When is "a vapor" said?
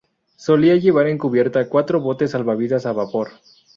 2.87-3.29